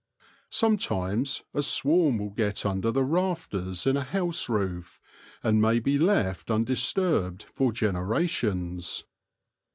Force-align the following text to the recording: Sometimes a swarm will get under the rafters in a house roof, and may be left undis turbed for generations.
Sometimes 0.49 1.43
a 1.53 1.61
swarm 1.61 2.17
will 2.17 2.31
get 2.31 2.65
under 2.65 2.89
the 2.91 3.03
rafters 3.03 3.85
in 3.85 3.95
a 3.95 4.03
house 4.03 4.49
roof, 4.49 4.99
and 5.43 5.61
may 5.61 5.77
be 5.79 5.99
left 5.99 6.47
undis 6.47 6.91
turbed 6.95 7.43
for 7.43 7.71
generations. 7.71 9.03